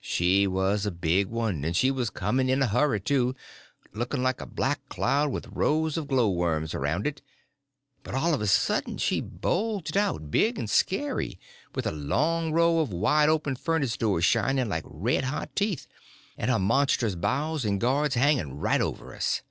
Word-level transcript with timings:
She 0.00 0.46
was 0.46 0.86
a 0.86 0.92
big 0.92 1.26
one, 1.26 1.64
and 1.64 1.74
she 1.74 1.90
was 1.90 2.08
coming 2.08 2.48
in 2.48 2.62
a 2.62 2.68
hurry, 2.68 3.00
too, 3.00 3.34
looking 3.92 4.22
like 4.22 4.40
a 4.40 4.46
black 4.46 4.80
cloud 4.88 5.32
with 5.32 5.48
rows 5.48 5.96
of 5.96 6.06
glow 6.06 6.30
worms 6.30 6.72
around 6.72 7.04
it; 7.04 7.20
but 8.04 8.14
all 8.14 8.32
of 8.32 8.40
a 8.40 8.46
sudden 8.46 8.96
she 8.96 9.20
bulged 9.20 9.96
out, 9.96 10.30
big 10.30 10.56
and 10.56 10.70
scary, 10.70 11.36
with 11.74 11.84
a 11.88 11.90
long 11.90 12.52
row 12.52 12.78
of 12.78 12.92
wide 12.92 13.28
open 13.28 13.56
furnace 13.56 13.96
doors 13.96 14.24
shining 14.24 14.68
like 14.68 14.84
red 14.86 15.24
hot 15.24 15.50
teeth, 15.56 15.88
and 16.38 16.48
her 16.48 16.60
monstrous 16.60 17.16
bows 17.16 17.64
and 17.64 17.80
guards 17.80 18.14
hanging 18.14 18.58
right 18.60 18.80
over 18.80 19.12
us. 19.12 19.42